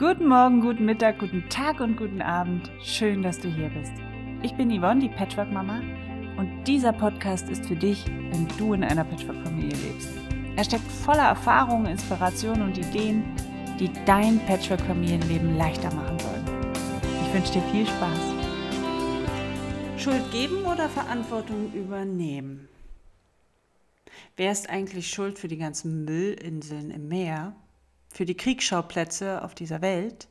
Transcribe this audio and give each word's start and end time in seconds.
Guten 0.00 0.28
Morgen, 0.28 0.62
guten 0.62 0.86
Mittag, 0.86 1.18
guten 1.18 1.46
Tag 1.50 1.80
und 1.80 1.98
guten 1.98 2.22
Abend. 2.22 2.70
Schön, 2.82 3.22
dass 3.22 3.38
du 3.38 3.48
hier 3.48 3.68
bist. 3.68 3.92
Ich 4.42 4.54
bin 4.54 4.70
Yvonne, 4.70 4.98
die 4.98 5.10
Patchwork-Mama, 5.10 5.82
und 6.38 6.64
dieser 6.64 6.94
Podcast 6.94 7.50
ist 7.50 7.66
für 7.66 7.76
dich, 7.76 8.06
wenn 8.06 8.48
du 8.56 8.72
in 8.72 8.82
einer 8.82 9.04
Patchwork-Familie 9.04 9.76
lebst. 9.76 10.08
Er 10.56 10.64
steckt 10.64 10.90
voller 10.90 11.24
Erfahrungen, 11.24 11.84
Inspirationen 11.84 12.62
und 12.62 12.78
Ideen, 12.78 13.24
die 13.78 13.90
dein 14.06 14.40
Patchwork-Familienleben 14.46 15.58
leichter 15.58 15.94
machen 15.94 16.18
sollen. 16.18 16.46
Ich 17.26 17.34
wünsche 17.34 17.52
dir 17.52 17.62
viel 17.70 17.86
Spaß. 17.86 18.20
Schuld 19.98 20.32
geben 20.32 20.64
oder 20.64 20.88
Verantwortung 20.88 21.74
übernehmen? 21.74 22.70
Wer 24.38 24.50
ist 24.50 24.70
eigentlich 24.70 25.10
schuld 25.10 25.38
für 25.38 25.48
die 25.48 25.58
ganzen 25.58 26.06
Müllinseln 26.06 26.90
im 26.90 27.08
Meer? 27.08 27.52
Für 28.20 28.26
die 28.26 28.36
Kriegsschauplätze 28.36 29.42
auf 29.42 29.54
dieser 29.54 29.80
Welt, 29.80 30.28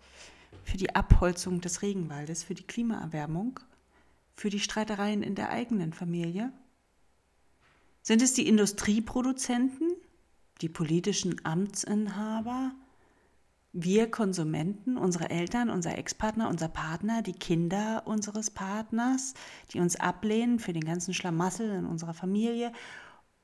für 0.63 0.77
die 0.77 0.95
Abholzung 0.95 1.59
des 1.59 1.81
Regenwaldes, 1.81 2.43
für 2.43 2.53
die 2.53 2.67
Klimaerwärmung, 2.67 3.59
für 4.35 4.51
die 4.51 4.59
Streitereien 4.59 5.23
in 5.23 5.33
der 5.33 5.49
eigenen 5.49 5.91
Familie? 5.91 6.53
Sind 8.03 8.21
es 8.21 8.35
die 8.35 8.47
Industrieproduzenten, 8.47 9.91
die 10.61 10.69
politischen 10.69 11.43
Amtsinhaber, 11.43 12.73
wir 13.73 14.11
Konsumenten, 14.11 14.95
unsere 14.95 15.31
Eltern, 15.31 15.71
unser 15.71 15.97
Ex-Partner, 15.97 16.47
unser 16.47 16.67
Partner, 16.67 17.23
die 17.23 17.33
Kinder 17.33 18.03
unseres 18.05 18.51
Partners, 18.51 19.33
die 19.73 19.79
uns 19.79 19.95
ablehnen 19.95 20.59
für 20.59 20.73
den 20.73 20.85
ganzen 20.85 21.15
Schlamassel 21.15 21.71
in 21.71 21.87
unserer 21.87 22.13
Familie? 22.13 22.71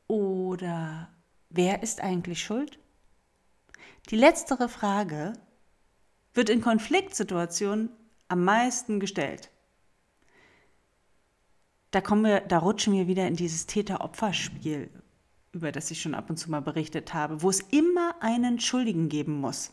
Oder 0.06 1.10
wer 1.50 1.82
ist 1.82 2.00
eigentlich 2.00 2.44
schuld? 2.44 2.78
Die 4.10 4.16
letztere 4.16 4.70
Frage 4.70 5.34
wird 6.36 6.50
in 6.52 6.62
Konfliktsituationen 6.62 7.90
am 8.28 8.44
meisten 8.44 9.00
gestellt. 9.00 9.50
Da, 11.90 12.02
kommen 12.02 12.24
wir, 12.24 12.42
da 12.42 12.60
rutschen 12.60 12.94
wir 12.94 13.08
wieder 13.08 13.28
in 13.28 13.36
dieses 13.36 13.66
Täter-Opfer-Spiel, 13.66 14.92
über 15.54 15.72
das 15.72 15.90
ich 15.90 16.02
schon 16.02 16.14
ab 16.14 16.30
und 16.30 16.38
zu 16.38 16.52
mal 16.52 16.62
berichtet 16.62 17.16
habe, 17.16 17.42
wo 17.42 17.50
es 17.50 17.62
immer 17.62 18.16
einen 18.20 18.60
Schuldigen 18.60 19.10
geben 19.10 19.40
muss. 19.40 19.72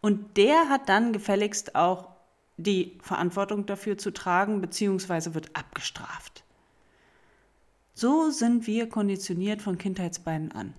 Und 0.00 0.36
der 0.36 0.68
hat 0.68 0.88
dann 0.88 1.12
gefälligst 1.12 1.74
auch 1.74 2.10
die 2.58 2.98
Verantwortung 3.02 3.66
dafür 3.66 3.98
zu 3.98 4.12
tragen, 4.12 4.60
beziehungsweise 4.60 5.34
wird 5.34 5.56
abgestraft. 5.56 6.44
So 7.94 8.30
sind 8.30 8.66
wir 8.66 8.88
konditioniert 8.88 9.60
von 9.60 9.78
Kindheitsbeinen 9.78 10.52
an. 10.52 10.74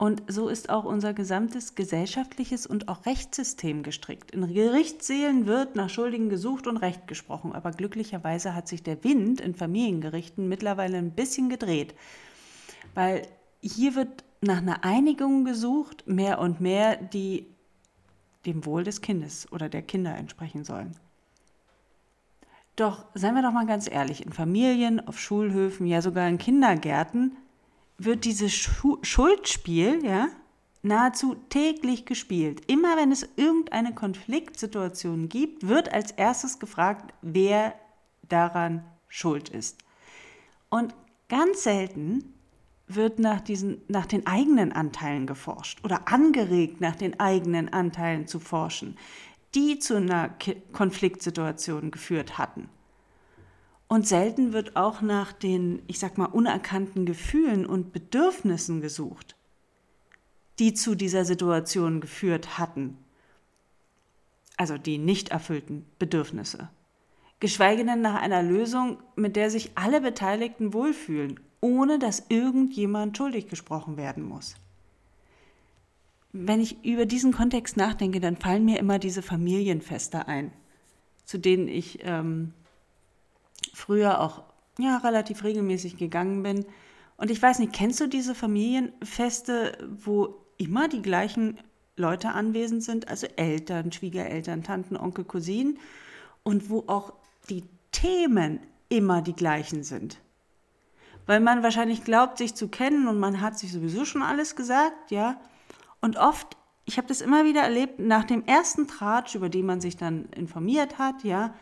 Und 0.00 0.22
so 0.28 0.48
ist 0.48 0.70
auch 0.70 0.84
unser 0.84 1.12
gesamtes 1.12 1.74
gesellschaftliches 1.74 2.66
und 2.66 2.88
auch 2.88 3.04
Rechtssystem 3.04 3.82
gestrickt. 3.82 4.30
In 4.30 4.50
Gerichtssälen 4.54 5.44
wird 5.44 5.76
nach 5.76 5.90
Schuldigen 5.90 6.30
gesucht 6.30 6.66
und 6.66 6.78
Recht 6.78 7.06
gesprochen, 7.06 7.52
aber 7.52 7.70
glücklicherweise 7.70 8.54
hat 8.54 8.66
sich 8.66 8.82
der 8.82 9.04
Wind 9.04 9.42
in 9.42 9.54
Familiengerichten 9.54 10.48
mittlerweile 10.48 10.96
ein 10.96 11.10
bisschen 11.10 11.50
gedreht, 11.50 11.94
weil 12.94 13.26
hier 13.60 13.94
wird 13.94 14.24
nach 14.40 14.62
einer 14.62 14.84
Einigung 14.84 15.44
gesucht, 15.44 16.04
mehr 16.06 16.38
und 16.38 16.62
mehr, 16.62 16.96
die 16.96 17.46
dem 18.46 18.64
Wohl 18.64 18.84
des 18.84 19.02
Kindes 19.02 19.52
oder 19.52 19.68
der 19.68 19.82
Kinder 19.82 20.16
entsprechen 20.16 20.64
sollen. 20.64 20.96
Doch 22.74 23.04
seien 23.12 23.34
wir 23.34 23.42
doch 23.42 23.52
mal 23.52 23.66
ganz 23.66 23.86
ehrlich, 23.86 24.24
in 24.24 24.32
Familien, 24.32 25.06
auf 25.06 25.18
Schulhöfen, 25.18 25.86
ja 25.86 26.00
sogar 26.00 26.26
in 26.26 26.38
Kindergärten 26.38 27.36
wird 28.04 28.24
dieses 28.24 28.52
Schuldspiel, 28.52 30.04
ja, 30.04 30.28
nahezu 30.82 31.36
täglich 31.50 32.06
gespielt. 32.06 32.62
Immer 32.66 32.96
wenn 32.96 33.12
es 33.12 33.28
irgendeine 33.36 33.94
Konfliktsituation 33.94 35.28
gibt, 35.28 35.68
wird 35.68 35.92
als 35.92 36.10
erstes 36.12 36.58
gefragt, 36.58 37.12
wer 37.20 37.74
daran 38.28 38.84
schuld 39.08 39.50
ist. 39.50 39.78
Und 40.70 40.94
ganz 41.28 41.64
selten 41.64 42.34
wird 42.86 43.18
nach, 43.18 43.40
diesen, 43.40 43.82
nach 43.88 44.06
den 44.06 44.26
eigenen 44.26 44.72
Anteilen 44.72 45.26
geforscht 45.26 45.84
oder 45.84 46.08
angeregt, 46.08 46.80
nach 46.80 46.96
den 46.96 47.20
eigenen 47.20 47.72
Anteilen 47.72 48.26
zu 48.26 48.40
forschen, 48.40 48.96
die 49.54 49.78
zu 49.78 49.96
einer 49.96 50.34
Konfliktsituation 50.72 51.90
geführt 51.90 52.38
hatten. 52.38 52.68
Und 53.90 54.06
selten 54.06 54.52
wird 54.52 54.76
auch 54.76 55.02
nach 55.02 55.32
den, 55.32 55.82
ich 55.88 55.98
sag 55.98 56.16
mal, 56.16 56.26
unerkannten 56.26 57.06
Gefühlen 57.06 57.66
und 57.66 57.92
Bedürfnissen 57.92 58.80
gesucht, 58.80 59.34
die 60.60 60.74
zu 60.74 60.94
dieser 60.94 61.24
Situation 61.24 62.00
geführt 62.00 62.56
hatten. 62.56 62.98
Also 64.56 64.78
die 64.78 64.96
nicht 64.96 65.30
erfüllten 65.30 65.86
Bedürfnisse. 65.98 66.68
Geschweige 67.40 67.84
denn 67.84 68.00
nach 68.00 68.22
einer 68.22 68.44
Lösung, 68.44 68.98
mit 69.16 69.34
der 69.34 69.50
sich 69.50 69.72
alle 69.74 70.00
Beteiligten 70.00 70.72
wohlfühlen, 70.72 71.40
ohne 71.60 71.98
dass 71.98 72.26
irgendjemand 72.28 73.16
schuldig 73.16 73.48
gesprochen 73.48 73.96
werden 73.96 74.22
muss. 74.22 74.54
Wenn 76.32 76.60
ich 76.60 76.84
über 76.84 77.06
diesen 77.06 77.32
Kontext 77.32 77.76
nachdenke, 77.76 78.20
dann 78.20 78.36
fallen 78.36 78.64
mir 78.64 78.78
immer 78.78 79.00
diese 79.00 79.22
Familienfeste 79.22 80.28
ein, 80.28 80.52
zu 81.24 81.38
denen 81.38 81.66
ich 81.66 81.98
ähm, 82.04 82.52
früher 83.80 84.20
auch 84.20 84.42
ja, 84.78 84.98
relativ 84.98 85.44
regelmäßig 85.44 85.96
gegangen 85.96 86.42
bin. 86.42 86.64
Und 87.16 87.30
ich 87.30 87.42
weiß 87.42 87.58
nicht, 87.58 87.72
kennst 87.72 88.00
du 88.00 88.06
diese 88.06 88.34
Familienfeste, 88.34 89.76
wo 90.04 90.36
immer 90.56 90.88
die 90.88 91.02
gleichen 91.02 91.58
Leute 91.96 92.30
anwesend 92.30 92.82
sind, 92.82 93.08
also 93.08 93.26
Eltern, 93.36 93.92
Schwiegereltern, 93.92 94.62
Tanten, 94.62 94.96
Onkel, 94.96 95.24
Cousinen 95.24 95.78
und 96.42 96.70
wo 96.70 96.84
auch 96.86 97.12
die 97.48 97.64
Themen 97.92 98.60
immer 98.88 99.22
die 99.22 99.34
gleichen 99.34 99.82
sind? 99.82 100.18
Weil 101.26 101.40
man 101.40 101.62
wahrscheinlich 101.62 102.04
glaubt, 102.04 102.38
sich 102.38 102.54
zu 102.54 102.68
kennen 102.68 103.06
und 103.06 103.18
man 103.18 103.40
hat 103.40 103.58
sich 103.58 103.72
sowieso 103.72 104.04
schon 104.04 104.22
alles 104.22 104.56
gesagt, 104.56 105.10
ja. 105.10 105.38
Und 106.00 106.16
oft, 106.16 106.56
ich 106.86 106.96
habe 106.96 107.06
das 107.06 107.20
immer 107.20 107.44
wieder 107.44 107.60
erlebt, 107.60 107.98
nach 107.98 108.24
dem 108.24 108.44
ersten 108.46 108.88
Tratsch, 108.88 109.34
über 109.34 109.48
den 109.48 109.66
man 109.66 109.80
sich 109.80 109.96
dann 109.96 110.24
informiert 110.30 110.98
hat, 110.98 111.22
ja, 111.22 111.54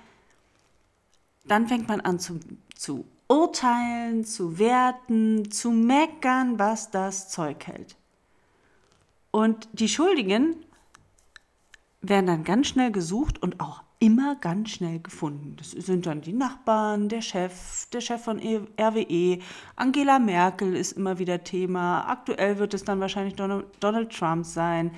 dann 1.49 1.69
fängt 1.69 1.89
man 1.89 2.01
an 2.01 2.19
zu, 2.19 2.41
zu 2.75 3.05
urteilen, 3.29 4.25
zu 4.25 4.59
werten, 4.59 5.51
zu 5.51 5.71
meckern, 5.71 6.59
was 6.59 6.91
das 6.91 7.29
Zeug 7.29 7.67
hält. 7.67 7.97
Und 9.31 9.69
die 9.73 9.89
Schuldigen 9.89 10.57
werden 12.01 12.27
dann 12.27 12.45
ganz 12.45 12.69
schnell 12.69 12.91
gesucht 12.91 13.43
und 13.43 13.61
auch 13.61 13.83
immer 14.01 14.37
ganz 14.37 14.71
schnell 14.71 15.01
gefunden. 15.01 15.57
Das 15.57 15.73
sind 15.73 16.07
dann 16.07 16.21
die 16.21 16.33
Nachbarn, 16.33 17.09
der 17.09 17.21
Chef, 17.21 17.87
der 17.93 18.01
Chef 18.01 18.23
von 18.23 18.39
RWE, 18.39 19.41
Angela 19.77 20.19
Merkel 20.19 20.77
ist 20.77 20.93
immer 20.93 21.19
wieder 21.19 21.43
Thema. 21.43 22.09
Aktuell 22.09 22.59
wird 22.59 22.75
es 22.75 22.85
dann 22.85 23.01
wahrscheinlich 23.01 23.35
Donald 23.35 24.13
Trump 24.13 24.47
sein, 24.47 24.93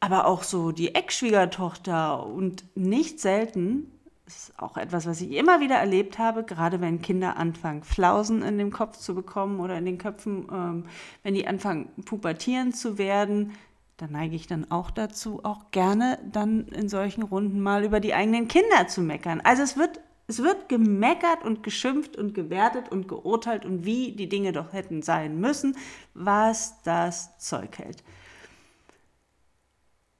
aber 0.00 0.26
auch 0.26 0.42
so 0.42 0.72
die 0.72 0.94
Ex-Schwiegertochter 0.94 2.26
und 2.26 2.64
nicht 2.74 3.20
selten 3.20 3.92
ist 4.28 4.52
auch 4.58 4.76
etwas, 4.76 5.06
was 5.06 5.20
ich 5.22 5.32
immer 5.32 5.60
wieder 5.60 5.76
erlebt 5.76 6.18
habe, 6.18 6.44
gerade 6.44 6.82
wenn 6.82 7.00
Kinder 7.00 7.38
anfangen, 7.38 7.82
Flausen 7.82 8.42
in 8.42 8.58
dem 8.58 8.70
Kopf 8.70 8.98
zu 8.98 9.14
bekommen 9.14 9.58
oder 9.58 9.78
in 9.78 9.86
den 9.86 9.96
Köpfen, 9.96 10.46
ähm, 10.52 10.84
wenn 11.22 11.34
die 11.34 11.46
anfangen, 11.46 11.88
pubertieren 12.04 12.74
zu 12.74 12.98
werden, 12.98 13.54
da 13.96 14.06
neige 14.06 14.36
ich 14.36 14.46
dann 14.46 14.70
auch 14.70 14.90
dazu, 14.90 15.40
auch 15.44 15.70
gerne 15.70 16.18
dann 16.30 16.68
in 16.68 16.88
solchen 16.88 17.22
Runden 17.22 17.60
mal 17.60 17.84
über 17.84 18.00
die 18.00 18.14
eigenen 18.14 18.48
Kinder 18.48 18.86
zu 18.86 19.00
meckern. 19.00 19.40
Also 19.42 19.62
es 19.62 19.76
wird, 19.76 19.98
es 20.26 20.42
wird 20.42 20.68
gemeckert 20.68 21.42
und 21.42 21.62
geschimpft 21.62 22.16
und 22.16 22.34
gewertet 22.34 22.92
und 22.92 23.08
geurteilt 23.08 23.64
und 23.64 23.86
wie 23.86 24.12
die 24.12 24.28
Dinge 24.28 24.52
doch 24.52 24.72
hätten 24.72 25.02
sein 25.02 25.40
müssen, 25.40 25.74
was 26.14 26.80
das 26.82 27.38
Zeug 27.38 27.78
hält. 27.78 28.04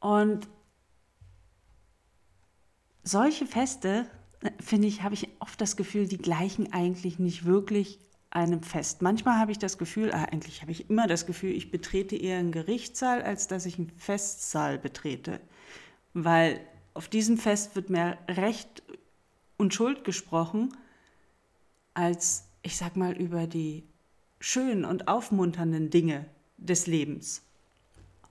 Und 0.01 0.49
solche 3.09 3.47
Feste, 3.47 4.07
äh, 4.43 4.51
finde 4.61 4.89
ich, 4.89 5.03
habe 5.03 5.15
ich 5.15 5.29
oft 5.41 5.61
das 5.61 5.77
Gefühl, 5.77 6.07
die 6.07 6.19
gleichen 6.19 6.73
eigentlich 6.73 7.19
nicht 7.19 7.45
wirklich 7.45 7.99
einem 8.31 8.63
Fest. 8.63 9.01
Manchmal 9.01 9.39
habe 9.39 9.53
ich 9.53 9.59
das 9.59 9.79
Gefühl, 9.79 10.13
ah, 10.13 10.25
eigentlich 10.25 10.61
habe 10.61 10.73
ich 10.73 10.91
immer 10.91 11.07
das 11.07 11.25
Gefühl, 11.25 11.53
ich 11.53 11.71
betrete 11.71 12.15
eher 12.15 12.39
einen 12.39 12.53
Gerichtssaal, 12.53 13.23
als 13.23 13.49
dass 13.49 13.65
ich 13.65 13.79
einen 13.79 13.91
Festsaal 13.97 14.79
betrete. 14.79 15.41
Weil 16.13 16.61
auf 16.93 17.09
diesem 17.09 17.39
Fest 17.39 17.75
wird 17.75 17.91
mehr 17.91 18.19
Recht 18.29 18.83
und 19.57 19.73
Schuld 19.73 20.05
gesprochen, 20.05 20.77
als, 21.95 22.45
ich 22.63 22.77
sag 22.77 22.97
mal, 22.97 23.17
über 23.17 23.47
die 23.47 23.85
schönen 24.41 24.85
und 24.85 25.09
aufmunternden 25.09 25.91
Dinge 25.91 26.27
des 26.59 26.87
Lebens. 26.87 27.43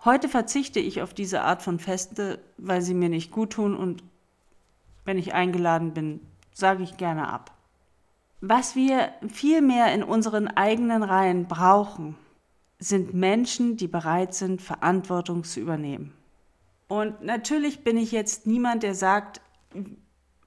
Heute 0.05 0.29
verzichte 0.29 0.79
ich 0.79 1.01
auf 1.01 1.13
diese 1.13 1.41
Art 1.41 1.63
von 1.63 1.79
Feste, 1.79 2.39
weil 2.57 2.81
sie 2.81 2.93
mir 2.93 3.09
nicht 3.09 3.31
gut 3.31 3.53
tun 3.53 3.75
und 3.75 4.03
wenn 5.07 5.17
ich 5.17 5.33
eingeladen 5.33 5.93
bin, 5.93 6.19
sage 6.53 6.83
ich 6.83 6.97
gerne 6.97 7.29
ab. 7.29 7.53
Was 8.41 8.75
wir 8.75 9.09
vielmehr 9.29 9.93
in 9.93 10.03
unseren 10.03 10.49
eigenen 10.49 11.01
Reihen 11.01 11.47
brauchen, 11.47 12.15
sind 12.77 13.13
Menschen, 13.13 13.77
die 13.77 13.87
bereit 13.87 14.35
sind, 14.35 14.61
Verantwortung 14.61 15.45
zu 15.45 15.61
übernehmen. 15.61 16.13
Und 16.89 17.23
natürlich 17.23 17.85
bin 17.85 17.97
ich 17.97 18.11
jetzt 18.11 18.45
niemand, 18.47 18.83
der 18.83 18.95
sagt, 18.95 19.41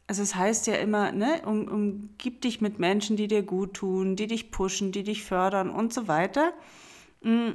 also 0.07 0.23
es 0.23 0.35
heißt 0.35 0.67
ja 0.67 0.75
immer, 0.75 1.11
ne, 1.11 1.41
um, 1.47 1.67
umgib 1.67 2.43
dich 2.43 2.61
mit 2.61 2.79
Menschen, 2.79 3.17
die 3.17 3.29
dir 3.29 3.43
gut 3.43 3.75
tun, 3.75 4.15
die 4.15 4.27
dich 4.27 4.51
pushen, 4.51 4.93
die 4.93 5.05
dich 5.05 5.25
fördern 5.25 5.71
und 5.71 5.93
so 5.93 6.07
weiter. 6.07 6.53
Mm, 7.23 7.53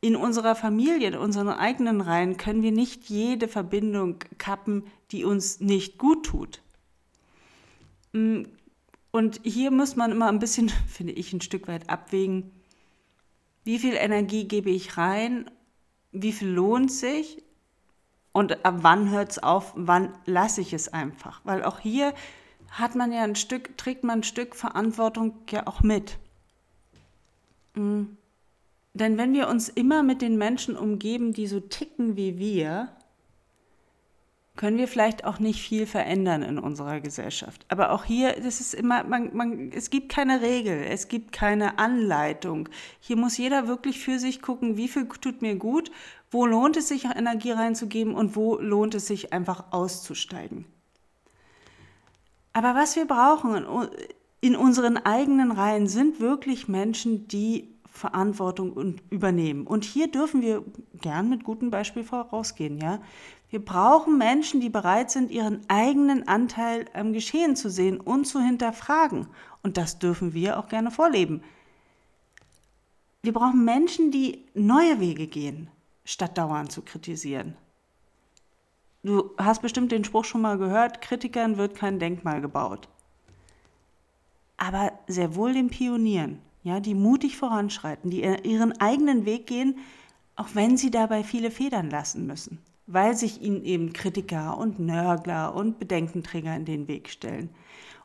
in 0.00 0.14
unserer 0.14 0.54
Familie, 0.54 1.08
in 1.08 1.16
unseren 1.16 1.48
eigenen 1.48 2.00
Reihen 2.00 2.36
können 2.36 2.62
wir 2.62 2.72
nicht 2.72 3.06
jede 3.10 3.48
Verbindung 3.48 4.20
kappen, 4.38 4.84
die 5.10 5.24
uns 5.24 5.60
nicht 5.60 5.98
gut 5.98 6.26
tut. 6.26 6.62
Mm, 8.12 8.42
und 9.10 9.40
hier 9.42 9.70
muss 9.70 9.96
man 9.96 10.12
immer 10.12 10.28
ein 10.28 10.38
bisschen, 10.38 10.68
finde 10.88 11.12
ich, 11.12 11.32
ein 11.32 11.40
Stück 11.40 11.68
weit 11.68 11.88
abwägen, 11.88 12.50
wie 13.64 13.78
viel 13.78 13.94
Energie 13.94 14.44
gebe 14.48 14.70
ich 14.70 14.96
rein, 14.96 15.50
wie 16.12 16.32
viel 16.32 16.48
lohnt 16.48 16.90
sich 16.90 17.42
und 18.32 18.64
ab 18.64 18.78
wann 18.82 19.10
hört 19.10 19.32
es 19.32 19.42
auf, 19.42 19.72
wann 19.74 20.16
lasse 20.24 20.60
ich 20.60 20.72
es 20.72 20.88
einfach. 20.92 21.40
Weil 21.44 21.64
auch 21.64 21.78
hier 21.78 22.14
hat 22.70 22.94
man 22.94 23.12
ja 23.12 23.22
ein 23.22 23.36
Stück, 23.36 23.76
trägt 23.76 24.04
man 24.04 24.20
ein 24.20 24.24
Stück 24.24 24.54
Verantwortung 24.54 25.34
ja 25.50 25.66
auch 25.66 25.80
mit. 25.80 26.18
Mhm. 27.74 28.16
Denn 28.94 29.18
wenn 29.18 29.32
wir 29.32 29.48
uns 29.48 29.68
immer 29.68 30.02
mit 30.02 30.22
den 30.22 30.38
Menschen 30.38 30.76
umgeben, 30.76 31.32
die 31.32 31.46
so 31.46 31.60
ticken 31.60 32.16
wie 32.16 32.38
wir, 32.38 32.88
können 34.58 34.76
wir 34.76 34.88
vielleicht 34.88 35.24
auch 35.24 35.38
nicht 35.38 35.62
viel 35.62 35.86
verändern 35.86 36.42
in 36.42 36.58
unserer 36.58 37.00
Gesellschaft. 37.00 37.64
Aber 37.68 37.92
auch 37.92 38.04
hier, 38.04 38.32
das 38.40 38.58
ist 38.60 38.74
immer, 38.74 39.04
man, 39.04 39.30
man, 39.32 39.70
es 39.70 39.88
gibt 39.88 40.10
keine 40.10 40.42
Regel, 40.42 40.84
es 40.90 41.06
gibt 41.06 41.30
keine 41.30 41.78
Anleitung. 41.78 42.68
Hier 42.98 43.16
muss 43.16 43.38
jeder 43.38 43.68
wirklich 43.68 44.00
für 44.00 44.18
sich 44.18 44.42
gucken, 44.42 44.76
wie 44.76 44.88
viel 44.88 45.06
tut 45.06 45.42
mir 45.42 45.54
gut, 45.54 45.92
wo 46.32 46.44
lohnt 46.44 46.76
es 46.76 46.88
sich, 46.88 47.04
Energie 47.04 47.52
reinzugeben 47.52 48.16
und 48.16 48.34
wo 48.34 48.58
lohnt 48.58 48.96
es 48.96 49.06
sich, 49.06 49.32
einfach 49.32 49.66
auszusteigen. 49.70 50.64
Aber 52.52 52.74
was 52.74 52.96
wir 52.96 53.06
brauchen 53.06 53.64
in 54.40 54.56
unseren 54.56 54.96
eigenen 54.96 55.52
Reihen 55.52 55.86
sind 55.86 56.18
wirklich 56.18 56.66
Menschen, 56.66 57.28
die 57.28 57.77
Verantwortung 57.98 58.98
übernehmen. 59.10 59.66
Und 59.66 59.84
hier 59.84 60.10
dürfen 60.10 60.40
wir 60.40 60.64
gern 61.00 61.28
mit 61.28 61.44
gutem 61.44 61.70
Beispiel 61.70 62.04
vorausgehen, 62.04 62.78
ja. 62.78 63.00
Wir 63.50 63.64
brauchen 63.64 64.18
Menschen, 64.18 64.60
die 64.60 64.68
bereit 64.68 65.10
sind, 65.10 65.30
ihren 65.30 65.68
eigenen 65.68 66.28
Anteil 66.28 66.84
am 66.92 67.14
Geschehen 67.14 67.56
zu 67.56 67.70
sehen 67.70 67.98
und 67.98 68.26
zu 68.26 68.40
hinterfragen. 68.40 69.26
Und 69.62 69.78
das 69.78 69.98
dürfen 69.98 70.34
wir 70.34 70.58
auch 70.58 70.68
gerne 70.68 70.90
vorleben. 70.90 71.42
Wir 73.22 73.32
brauchen 73.32 73.64
Menschen, 73.64 74.10
die 74.10 74.44
neue 74.54 75.00
Wege 75.00 75.26
gehen, 75.26 75.70
statt 76.04 76.36
dauernd 76.38 76.70
zu 76.70 76.82
kritisieren. 76.82 77.56
Du 79.02 79.30
hast 79.38 79.62
bestimmt 79.62 79.92
den 79.92 80.04
Spruch 80.04 80.24
schon 80.24 80.42
mal 80.42 80.58
gehört, 80.58 81.00
Kritikern 81.00 81.56
wird 81.56 81.74
kein 81.74 81.98
Denkmal 81.98 82.40
gebaut. 82.40 82.88
Aber 84.56 84.92
sehr 85.06 85.34
wohl 85.34 85.54
den 85.54 85.70
Pionieren, 85.70 86.40
ja, 86.68 86.80
die 86.80 86.94
mutig 86.94 87.36
voranschreiten, 87.36 88.10
die 88.10 88.22
ihren 88.22 88.80
eigenen 88.80 89.24
Weg 89.24 89.46
gehen, 89.46 89.78
auch 90.36 90.48
wenn 90.54 90.76
sie 90.76 90.90
dabei 90.90 91.24
viele 91.24 91.50
Federn 91.50 91.90
lassen 91.90 92.26
müssen 92.26 92.58
weil 92.88 93.14
sich 93.14 93.42
ihnen 93.42 93.64
eben 93.64 93.92
Kritiker 93.92 94.56
und 94.56 94.80
Nörgler 94.80 95.54
und 95.54 95.78
Bedenkenträger 95.78 96.56
in 96.56 96.64
den 96.64 96.88
Weg 96.88 97.10
stellen. 97.10 97.50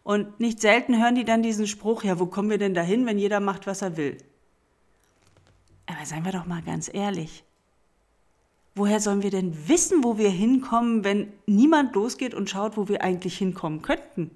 Und 0.03 0.41
nicht 0.41 0.59
selten 0.59 1.01
hören 1.01 1.15
die 1.15 1.23
dann 1.23 1.41
diesen 1.41 1.67
Spruch, 1.67 2.03
ja, 2.03 2.19
wo 2.19 2.25
kommen 2.25 2.49
wir 2.49 2.57
denn 2.57 2.73
dahin, 2.73 3.05
wenn 3.05 3.17
jeder 3.17 3.39
macht, 3.39 3.65
was 3.65 3.81
er 3.81 3.95
will? 3.95 4.17
Aber 5.85 6.05
seien 6.05 6.25
wir 6.25 6.33
doch 6.33 6.45
mal 6.45 6.61
ganz 6.61 6.93
ehrlich. 6.93 7.45
Woher 8.75 8.99
sollen 8.99 9.23
wir 9.23 9.31
denn 9.31 9.69
wissen, 9.69 10.03
wo 10.03 10.17
wir 10.17 10.29
hinkommen, 10.29 11.05
wenn 11.05 11.31
niemand 11.45 11.95
losgeht 11.95 12.33
und 12.33 12.49
schaut, 12.49 12.75
wo 12.75 12.89
wir 12.89 13.03
eigentlich 13.03 13.37
hinkommen 13.37 13.81
könnten? 13.81 14.31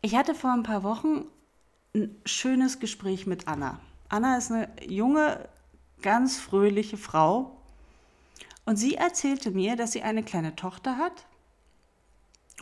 Ich 0.00 0.14
hatte 0.14 0.34
vor 0.34 0.52
ein 0.52 0.62
paar 0.62 0.82
Wochen 0.82 1.24
ein 1.94 2.16
schönes 2.24 2.80
Gespräch 2.80 3.26
mit 3.26 3.48
Anna. 3.48 3.80
Anna 4.08 4.36
ist 4.36 4.50
eine 4.50 4.68
junge, 4.86 5.48
ganz 6.02 6.38
fröhliche 6.38 6.96
Frau, 6.96 7.58
und 8.68 8.76
sie 8.76 8.96
erzählte 8.96 9.50
mir, 9.50 9.76
dass 9.76 9.92
sie 9.92 10.02
eine 10.02 10.22
kleine 10.22 10.54
Tochter 10.54 10.98
hat 10.98 11.24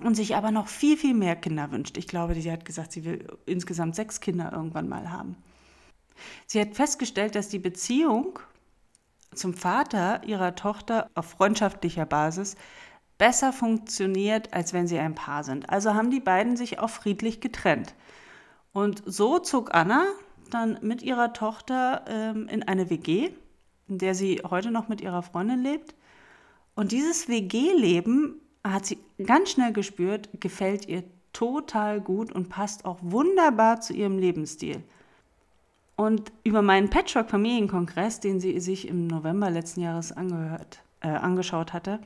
und 0.03 0.15
sich 0.15 0.37
aber 0.37 0.53
noch 0.53 0.69
viel, 0.69 0.97
viel 0.97 1.15
mehr 1.15 1.35
Kinder 1.35 1.73
wünscht. 1.73 1.97
Ich 1.97 2.07
glaube, 2.07 2.37
sie 2.37 2.53
hat 2.53 2.65
gesagt, 2.65 2.93
sie 2.93 3.05
will 3.05 3.27
insgesamt 3.45 3.97
sechs 3.97 4.21
Kinder 4.21 4.53
irgendwann 4.53 4.89
mal 4.89 5.11
haben. 5.11 5.35
Sie 6.47 6.61
hat 6.61 6.77
festgestellt, 6.77 7.35
dass 7.35 7.49
die 7.49 7.59
Beziehung 7.59 8.39
zum 9.35 9.53
Vater 9.53 10.23
ihrer 10.23 10.55
Tochter 10.55 11.11
auf 11.17 11.27
freundschaftlicher 11.27 12.07
Basis 12.07 12.55
besser 13.19 13.53
funktioniert, 13.53 14.55
als 14.55 14.73
wenn 14.73 14.87
sie 14.87 15.01
ein 15.01 15.17
Paar 15.17 15.43
sind. 15.43 15.71
Also 15.71 15.95
haben 15.95 16.13
die 16.13 16.21
beiden 16.21 16.57
sich 16.57 16.79
auch 16.79 16.91
friedlich 16.91 17.41
getrennt. 17.41 17.97
Und 18.77 19.03
so 19.07 19.39
zog 19.39 19.75
Anna 19.75 20.05
dann 20.51 20.79
mit 20.83 21.03
ihrer 21.03 21.33
Tochter 21.33 22.05
ähm, 22.07 22.47
in 22.49 22.63
eine 22.63 22.91
WG 22.91 23.31
in 23.89 23.99
der 23.99 24.15
sie 24.15 24.43
heute 24.49 24.71
noch 24.71 24.89
mit 24.89 25.01
ihrer 25.01 25.23
Freundin 25.23 25.63
lebt. 25.63 25.95
Und 26.75 26.93
dieses 26.93 27.29
WG-Leben 27.29 28.41
hat 28.65 28.87
sie 28.87 28.99
ganz 29.25 29.51
schnell 29.51 29.73
gespürt, 29.73 30.29
gefällt 30.41 30.87
ihr 30.87 31.05
total 31.33 32.01
gut 32.01 32.33
und 32.33 32.49
passt 32.49 32.85
auch 32.85 32.99
wunderbar 33.01 33.81
zu 33.81 33.93
ihrem 33.93 34.19
Lebensstil. 34.19 34.83
Und 35.95 36.31
über 36.45 36.63
meinen 36.63 36.91
Patchwork-Familienkongress, 36.91 38.21
den 38.21 38.41
sie 38.41 38.61
sich 38.61 38.89
im 38.89 39.07
November 39.07 39.51
letzten 39.51 39.81
Jahres 39.81 40.13
angehört, 40.13 40.81
äh, 41.01 41.09
angeschaut 41.09 41.73
hatte, 41.73 42.01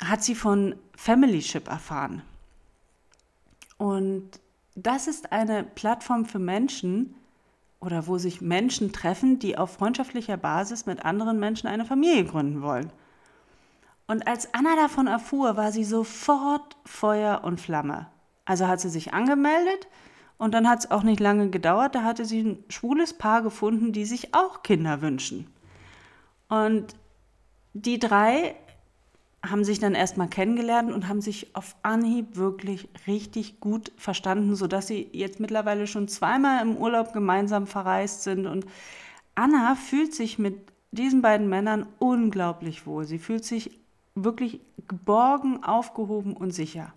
hat 0.00 0.22
sie 0.22 0.34
von 0.34 0.74
Familyship 0.96 1.68
erfahren. 1.68 2.22
Und 3.78 4.40
das 4.74 5.06
ist 5.06 5.32
eine 5.32 5.64
Plattform 5.64 6.24
für 6.24 6.38
Menschen, 6.38 7.14
oder 7.82 8.06
wo 8.06 8.16
sich 8.16 8.40
Menschen 8.40 8.92
treffen, 8.92 9.40
die 9.40 9.58
auf 9.58 9.72
freundschaftlicher 9.72 10.36
Basis 10.36 10.86
mit 10.86 11.04
anderen 11.04 11.40
Menschen 11.40 11.66
eine 11.66 11.84
Familie 11.84 12.24
gründen 12.24 12.62
wollen. 12.62 12.92
Und 14.06 14.26
als 14.28 14.54
Anna 14.54 14.76
davon 14.76 15.08
erfuhr, 15.08 15.56
war 15.56 15.72
sie 15.72 15.82
sofort 15.82 16.76
Feuer 16.84 17.42
und 17.42 17.60
Flamme. 17.60 18.06
Also 18.44 18.68
hat 18.68 18.80
sie 18.80 18.88
sich 18.88 19.12
angemeldet 19.12 19.88
und 20.38 20.54
dann 20.54 20.68
hat 20.68 20.80
es 20.80 20.90
auch 20.92 21.02
nicht 21.02 21.18
lange 21.18 21.50
gedauert, 21.50 21.96
da 21.96 22.04
hatte 22.04 22.24
sie 22.24 22.42
ein 22.42 22.64
schwules 22.68 23.14
Paar 23.14 23.42
gefunden, 23.42 23.92
die 23.92 24.04
sich 24.04 24.32
auch 24.32 24.62
Kinder 24.62 25.00
wünschen. 25.00 25.48
Und 26.48 26.94
die 27.74 27.98
drei 27.98 28.54
haben 29.44 29.64
sich 29.64 29.80
dann 29.80 29.94
erstmal 29.94 30.28
kennengelernt 30.28 30.92
und 30.92 31.08
haben 31.08 31.20
sich 31.20 31.54
auf 31.56 31.74
Anhieb 31.82 32.36
wirklich 32.36 32.88
richtig 33.06 33.58
gut 33.58 33.90
verstanden, 33.96 34.54
sodass 34.54 34.86
sie 34.86 35.08
jetzt 35.12 35.40
mittlerweile 35.40 35.86
schon 35.86 36.06
zweimal 36.06 36.62
im 36.62 36.76
Urlaub 36.76 37.12
gemeinsam 37.12 37.66
verreist 37.66 38.22
sind. 38.22 38.46
Und 38.46 38.66
Anna 39.34 39.74
fühlt 39.74 40.14
sich 40.14 40.38
mit 40.38 40.60
diesen 40.92 41.22
beiden 41.22 41.48
Männern 41.48 41.86
unglaublich 41.98 42.86
wohl. 42.86 43.04
Sie 43.04 43.18
fühlt 43.18 43.44
sich 43.44 43.78
wirklich 44.14 44.60
geborgen, 44.86 45.64
aufgehoben 45.64 46.34
und 46.34 46.52
sicher. 46.52 46.92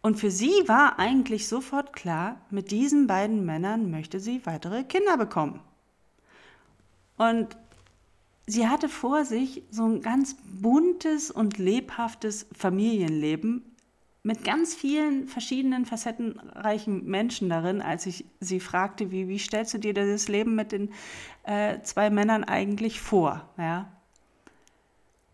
Und 0.00 0.16
für 0.16 0.30
sie 0.30 0.52
war 0.66 0.98
eigentlich 0.98 1.48
sofort 1.48 1.92
klar, 1.92 2.36
mit 2.50 2.70
diesen 2.70 3.06
beiden 3.06 3.44
Männern 3.44 3.90
möchte 3.90 4.20
sie 4.20 4.44
weitere 4.44 4.84
Kinder 4.84 5.16
bekommen. 5.16 5.60
Und 7.16 7.56
sie 8.46 8.68
hatte 8.68 8.88
vor 8.88 9.24
sich 9.24 9.62
so 9.70 9.84
ein 9.84 10.00
ganz 10.00 10.36
buntes 10.60 11.30
und 11.30 11.58
lebhaftes 11.58 12.46
Familienleben 12.56 13.64
mit 14.22 14.42
ganz 14.42 14.74
vielen 14.74 15.28
verschiedenen 15.28 15.84
facettenreichen 15.84 17.04
Menschen 17.04 17.50
darin, 17.50 17.82
als 17.82 18.06
ich 18.06 18.24
sie 18.40 18.58
fragte, 18.58 19.10
wie, 19.10 19.28
wie 19.28 19.38
stellst 19.38 19.74
du 19.74 19.78
dir 19.78 19.92
das 19.92 20.28
Leben 20.28 20.54
mit 20.54 20.72
den 20.72 20.92
äh, 21.42 21.80
zwei 21.82 22.08
Männern 22.08 22.42
eigentlich 22.42 23.00
vor? 23.00 23.46
Ja? 23.58 23.92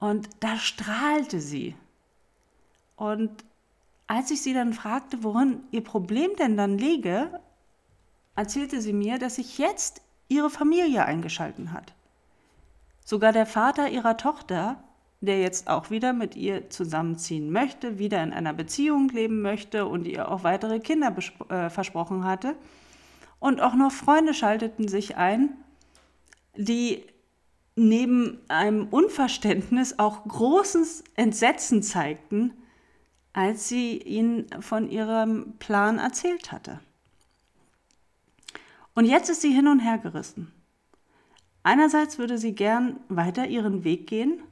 Und 0.01 0.29
da 0.41 0.57
strahlte 0.57 1.41
sie. 1.41 1.77
Und 2.97 3.31
als 4.09 4.33
ich 4.33 4.43
sie 4.43 4.55
dann 4.55 4.73
fragte, 4.73 5.23
worin 5.23 5.63
ihr 5.71 5.85
Problem 5.85 6.33
denn 6.37 6.57
dann 6.57 6.77
liege, 6.77 7.41
erzählte 8.35 8.83
sie 8.83 8.93
mir, 8.93 9.19
dass 9.19 9.37
sich 9.37 9.59
jetzt 9.59 10.03
ihre 10.27 10.51
Familie 10.51 11.05
eingeschalten 11.05 11.73
hat. 11.73 11.95
Sogar 13.11 13.33
der 13.33 13.45
Vater 13.45 13.89
ihrer 13.89 14.17
Tochter, 14.17 14.85
der 15.21 15.41
jetzt 15.41 15.67
auch 15.67 15.91
wieder 15.91 16.13
mit 16.13 16.37
ihr 16.37 16.71
zusammenziehen 16.71 17.51
möchte, 17.51 17.99
wieder 17.99 18.23
in 18.23 18.33
einer 18.33 18.53
Beziehung 18.53 19.09
leben 19.09 19.43
möchte 19.43 19.87
und 19.87 20.07
ihr 20.07 20.31
auch 20.31 20.45
weitere 20.45 20.79
Kinder 20.79 21.13
äh, 21.49 21.71
versprochen 21.71 22.23
hatte. 22.23 22.55
Und 23.41 23.61
auch 23.61 23.75
noch 23.75 23.91
Freunde 23.91 24.33
schalteten 24.33 24.87
sich 24.87 25.17
ein, 25.17 25.57
die 26.55 27.05
neben 27.75 28.39
einem 28.47 28.87
Unverständnis 28.87 29.99
auch 29.99 30.23
großes 30.29 31.03
Entsetzen 31.17 31.83
zeigten, 31.83 32.53
als 33.33 33.69
sie 33.69 33.99
ihnen 33.99 34.47
von 34.61 34.89
ihrem 34.89 35.55
Plan 35.59 35.99
erzählt 35.99 36.53
hatte. 36.53 36.79
Und 38.95 39.07
jetzt 39.07 39.29
ist 39.31 39.41
sie 39.41 39.53
hin 39.53 39.67
und 39.67 39.81
her 39.81 39.99
gerissen. 39.99 40.53
Einerseits 41.63 42.19
würde 42.19 42.39
sie 42.39 42.55
gern 42.55 43.01
weiter 43.09 43.47
ihren 43.47 43.85
Weg 43.85 44.07
gehen, 44.07 44.43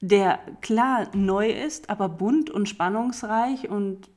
der 0.00 0.40
klar 0.60 1.14
neu 1.14 1.50
ist, 1.50 1.90
aber 1.90 2.08
bunt 2.08 2.50
und 2.50 2.68
spannungsreich 2.68 3.68
und 3.68 4.08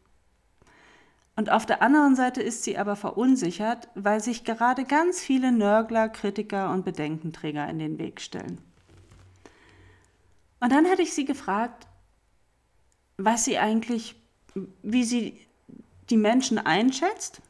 und 1.36 1.50
auf 1.50 1.65
der 1.65 1.82
anderen 1.82 2.15
Seite 2.15 2.43
ist 2.43 2.63
sie 2.63 2.77
aber 2.77 2.96
verunsichert, 2.96 3.89
weil 3.96 4.22
sich 4.22 4.43
gerade 4.43 4.86
ganz 4.86 5.20
viele 5.20 5.51
Nörgler, 5.51 6.08
Kritiker 6.08 6.72
und 6.72 6.86
Bedenkenträger 6.86 7.67
in 7.67 7.79
den 7.79 7.98
Weg 7.98 8.22
stellen. 8.22 8.62
Und 10.60 10.72
dann 10.72 10.88
hatte 10.88 11.01
ich 11.01 11.13
sie 11.13 11.25
gefragt, 11.25 11.88
was 13.17 13.46
sie 13.46 13.58
eigentlich, 13.58 14.15
wie 14.84 15.03
sie 15.03 15.39
die 16.10 16.17
Menschen 16.17 16.60
einschätzt, 16.60 17.41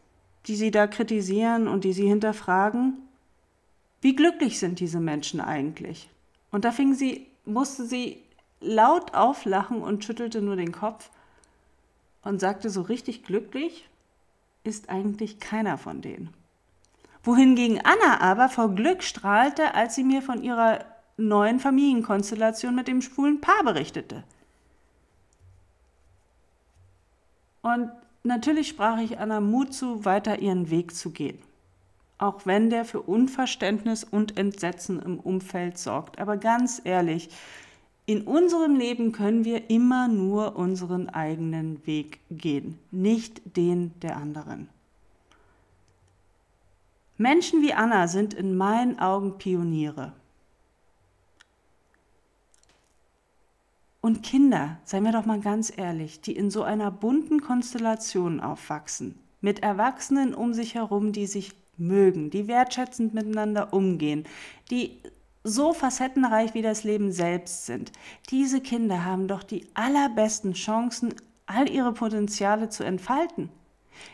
die 0.48 0.56
sie 0.56 0.72
da 0.72 0.88
kritisieren 0.88 1.68
und 1.68 1.84
die 1.84 1.94
sie 1.94 2.08
hinterfragen. 2.08 3.03
Wie 4.04 4.18
glücklich 4.18 4.60
sind 4.60 4.82
diese 4.82 5.00
Menschen 5.00 5.40
eigentlich? 5.40 6.10
Und 6.52 6.66
da 6.66 6.74
fing 6.74 6.94
sie, 6.94 7.26
musste 7.46 7.86
sie 7.86 8.22
laut 8.60 9.14
auflachen 9.14 9.82
und 9.82 10.04
schüttelte 10.04 10.42
nur 10.42 10.58
den 10.58 10.74
Kopf 10.74 11.10
und 12.22 12.42
sagte 12.42 12.70
so 12.70 12.82
richtig 12.82 13.24
glücklich 13.24 13.88
ist 14.66 14.90
eigentlich 14.90 15.40
keiner 15.40 15.78
von 15.78 16.02
denen. 16.02 16.34
Wohingegen 17.24 17.80
Anna 17.80 18.20
aber 18.20 18.50
vor 18.50 18.76
Glück 18.76 19.04
strahlte, 19.04 19.74
als 19.74 19.96
sie 19.96 20.04
mir 20.04 20.22
von 20.22 20.44
ihrer 20.44 20.84
neuen 21.16 21.62
Familienkonstellation 21.62 22.76
mit 22.76 22.90
dem 22.90 23.02
schwulen 23.02 23.40
Paar 23.40 23.64
berichtete. 23.64 24.26
Und 27.62 27.90
natürlich 28.24 28.68
sprach 28.68 29.00
ich 29.00 29.18
Anna 29.18 29.40
Mut 29.40 29.74
zu, 29.74 30.04
weiter 30.04 30.40
ihren 30.40 30.70
Weg 30.70 30.94
zu 30.94 31.12
gehen. 31.12 31.40
Auch 32.24 32.46
wenn 32.46 32.70
der 32.70 32.86
für 32.86 33.02
Unverständnis 33.02 34.06
und 34.06 34.38
Entsetzen 34.38 35.02
im 35.02 35.20
Umfeld 35.20 35.78
sorgt. 35.78 36.20
Aber 36.20 36.38
ganz 36.38 36.80
ehrlich, 36.86 37.28
in 38.06 38.22
unserem 38.22 38.78
Leben 38.78 39.12
können 39.12 39.44
wir 39.44 39.70
immer 39.70 40.08
nur 40.08 40.56
unseren 40.56 41.10
eigenen 41.10 41.86
Weg 41.86 42.22
gehen, 42.32 42.80
nicht 42.92 43.42
den 43.58 43.92
der 44.00 44.16
anderen. 44.16 44.70
Menschen 47.18 47.62
wie 47.62 47.74
Anna 47.74 48.08
sind 48.08 48.34
in 48.34 48.56
meinen 48.56 49.00
Augen 49.00 49.38
Pioniere. 49.38 50.14
Und 54.00 54.24
Kinder, 54.24 54.78
seien 54.86 55.04
wir 55.04 55.12
doch 55.12 55.26
mal 55.26 55.42
ganz 55.42 55.78
ehrlich, 55.78 56.22
die 56.22 56.38
in 56.38 56.50
so 56.50 56.64
einer 56.64 56.90
bunten 56.90 57.42
Konstellation 57.42 58.40
aufwachsen, 58.40 59.20
mit 59.42 59.62
Erwachsenen 59.62 60.34
um 60.34 60.54
sich 60.54 60.76
herum, 60.76 61.12
die 61.12 61.26
sich 61.26 61.52
mögen, 61.78 62.30
die 62.30 62.48
wertschätzend 62.48 63.14
miteinander 63.14 63.74
umgehen, 63.74 64.26
die 64.70 65.00
so 65.44 65.74
facettenreich 65.74 66.54
wie 66.54 66.62
das 66.62 66.84
Leben 66.84 67.12
selbst 67.12 67.66
sind. 67.66 67.92
Diese 68.30 68.62
Kinder 68.62 69.04
haben 69.04 69.28
doch 69.28 69.44
die 69.44 69.68
allerbesten 69.74 70.54
Chancen, 70.54 71.14
all 71.46 71.70
ihre 71.70 71.94
Potenziale 71.94 72.70
zu 72.70 72.84
entfalten. 72.84 73.50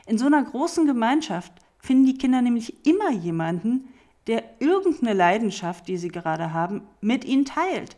In 0.08 0.18
so 0.18 0.26
einer 0.26 0.44
großen 0.44 0.86
Gemeinschaft 0.88 1.54
finden 1.78 2.06
die 2.06 2.18
Kinder 2.18 2.42
nämlich 2.42 2.86
immer 2.86 3.12
jemanden, 3.12 3.90
der 4.28 4.44
irgendeine 4.60 5.14
Leidenschaft, 5.14 5.88
die 5.88 5.98
sie 5.98 6.10
gerade 6.10 6.54
haben, 6.54 6.82
mit 7.02 7.26
ihnen 7.26 7.46
teilt. 7.46 7.96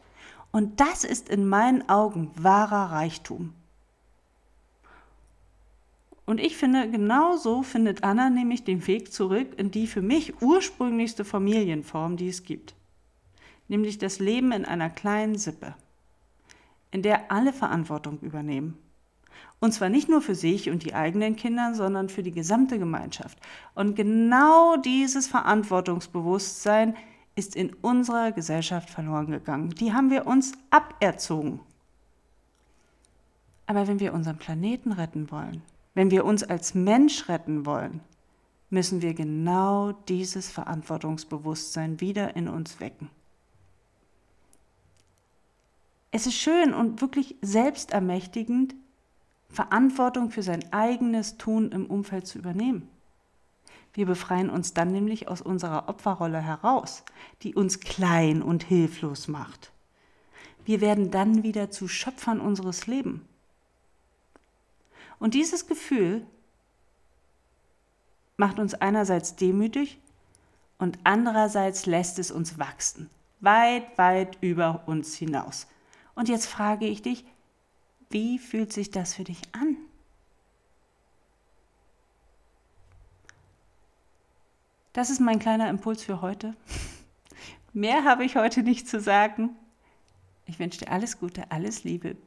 Und 0.52 0.80
das 0.80 1.04
ist 1.04 1.30
in 1.30 1.48
meinen 1.48 1.88
Augen 1.90 2.32
wahrer 2.36 2.92
Reichtum. 2.92 3.54
Und 6.32 6.40
ich 6.40 6.56
finde, 6.56 6.90
genau 6.90 7.36
so 7.36 7.62
findet 7.62 8.04
Anna 8.04 8.30
nämlich 8.30 8.64
den 8.64 8.88
Weg 8.88 9.12
zurück 9.12 9.50
in 9.58 9.70
die 9.70 9.86
für 9.86 10.02
mich 10.02 10.42
ursprünglichste 10.42 11.26
Familienform, 11.26 12.16
die 12.16 12.30
es 12.30 12.44
gibt 12.44 12.74
nämlich 13.72 13.98
das 13.98 14.20
Leben 14.20 14.52
in 14.52 14.66
einer 14.66 14.90
kleinen 14.90 15.38
Sippe, 15.38 15.74
in 16.92 17.02
der 17.02 17.32
alle 17.32 17.54
Verantwortung 17.54 18.20
übernehmen. 18.20 18.78
Und 19.62 19.74
zwar 19.74 19.90
nicht 19.90 20.10
nur 20.10 20.22
für 20.22 20.36
sich 20.36 20.70
und 20.70 20.84
die 20.84 20.94
eigenen 20.94 21.36
Kinder, 21.36 21.74
sondern 21.74 22.10
für 22.10 22.22
die 22.22 22.34
gesamte 22.34 22.78
Gemeinschaft. 22.78 23.40
Und 23.74 23.96
genau 23.96 24.76
dieses 24.76 25.28
Verantwortungsbewusstsein 25.28 26.96
ist 27.36 27.56
in 27.56 27.74
unserer 27.76 28.34
Gesellschaft 28.34 28.90
verloren 28.90 29.32
gegangen. 29.32 29.70
Die 29.70 29.94
haben 29.94 30.10
wir 30.10 30.28
uns 30.28 30.52
aberzogen. 30.70 31.62
Aber 33.68 33.88
wenn 33.88 34.02
wir 34.02 34.14
unseren 34.14 34.38
Planeten 34.38 34.92
retten 34.92 35.32
wollen, 35.32 35.62
wenn 35.94 36.12
wir 36.12 36.26
uns 36.26 36.44
als 36.44 36.74
Mensch 36.74 37.28
retten 37.28 37.66
wollen, 37.66 38.02
müssen 38.70 39.02
wir 39.02 39.14
genau 39.14 39.92
dieses 39.92 40.50
Verantwortungsbewusstsein 40.50 42.00
wieder 42.00 42.36
in 42.36 42.48
uns 42.48 42.80
wecken. 42.80 43.10
Es 46.12 46.26
ist 46.26 46.36
schön 46.36 46.74
und 46.74 47.02
wirklich 47.02 47.36
selbstermächtigend, 47.42 48.76
Verantwortung 49.50 50.32
für 50.32 50.44
sein 50.44 50.72
eigenes 50.72 51.38
Tun 51.38 51.72
im 51.72 51.86
Umfeld 51.86 52.28
zu 52.28 52.38
übernehmen. 52.38 52.88
Wir 53.94 54.06
befreien 54.06 54.50
uns 54.50 54.74
dann 54.74 54.92
nämlich 54.92 55.28
aus 55.28 55.42
unserer 55.42 55.90
Opferrolle 55.90 56.40
heraus, 56.40 57.04
die 57.44 57.56
uns 57.56 57.82
klein 57.82 58.42
und 58.42 58.64
hilflos 58.64 59.28
macht. 59.28 59.74
Wir 60.64 60.80
werden 60.80 61.12
dann 61.12 61.44
wieder 61.44 61.72
zu 61.72 61.90
Schöpfern 61.90 62.40
unseres 62.40 62.88
Lebens. 62.88 63.22
Und 65.22 65.36
dieses 65.36 65.68
Gefühl 65.68 66.26
macht 68.38 68.58
uns 68.58 68.74
einerseits 68.74 69.36
demütig 69.36 70.00
und 70.80 70.98
andererseits 71.04 71.86
lässt 71.86 72.18
es 72.18 72.32
uns 72.32 72.58
wachsen, 72.58 73.08
weit, 73.40 74.00
weit 74.00 74.40
über 74.42 74.82
uns 74.88 75.16
hinaus. 75.16 75.68
Und 76.16 76.28
jetzt 76.28 76.48
frage 76.48 76.88
ich 76.88 77.04
dich, 77.04 77.24
wie 78.10 78.40
fühlt 78.40 78.74
sich 78.74 78.90
das 78.90 79.14
für 79.14 79.24
dich 79.24 79.40
an? 79.52 79.78
Das 84.92 85.12
ist 85.12 85.22
mein 85.22 85.38
kleiner 85.38 85.70
Impuls 85.70 86.04
für 86.04 86.22
heute. 86.22 86.56
Mehr 87.74 88.06
habe 88.06 88.26
ich 88.26 88.38
heute 88.38 88.64
nicht 88.64 88.90
zu 88.90 89.00
sagen. 89.00 89.56
Ich 90.48 90.58
wünsche 90.58 90.80
dir 90.80 90.92
alles 90.92 91.20
Gute, 91.20 91.52
alles 91.52 91.84
Liebe. 91.84 92.18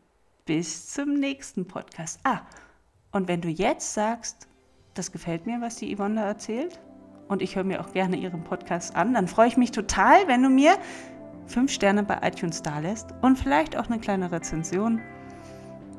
Bis 0.46 0.90
zum 0.90 1.14
nächsten 1.14 1.66
Podcast. 1.66 2.20
Ah, 2.22 2.42
und 3.14 3.28
wenn 3.28 3.40
du 3.40 3.48
jetzt 3.48 3.94
sagst, 3.94 4.48
das 4.94 5.12
gefällt 5.12 5.46
mir, 5.46 5.60
was 5.60 5.76
die 5.76 5.94
Yvonne 5.94 6.20
erzählt, 6.20 6.80
und 7.28 7.42
ich 7.42 7.56
höre 7.56 7.64
mir 7.64 7.80
auch 7.80 7.92
gerne 7.92 8.16
ihren 8.16 8.44
Podcast 8.44 8.96
an, 8.96 9.14
dann 9.14 9.28
freue 9.28 9.48
ich 9.48 9.56
mich 9.56 9.70
total, 9.70 10.26
wenn 10.26 10.42
du 10.42 10.50
mir 10.50 10.76
fünf 11.46 11.70
Sterne 11.70 12.02
bei 12.02 12.18
iTunes 12.22 12.60
da 12.60 12.80
lässt 12.80 13.14
und 13.22 13.38
vielleicht 13.38 13.76
auch 13.76 13.86
eine 13.86 13.98
kleine 13.98 14.30
Rezension. 14.30 15.00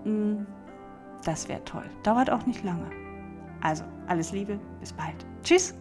Mm, 0.04 0.46
das 1.24 1.48
wäre 1.48 1.64
toll. 1.64 1.90
Dauert 2.04 2.30
auch 2.30 2.46
nicht 2.46 2.64
lange. 2.64 2.90
Also, 3.62 3.86
alles 4.08 4.32
Liebe, 4.32 4.60
bis 4.80 4.94
bald. 4.94 5.26
Tschüss! 5.42 5.74